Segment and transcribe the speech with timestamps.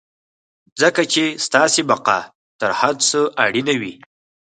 [0.81, 2.19] ځکه چې ستاسې بقا
[2.59, 3.93] تر هر څه اړينه وي.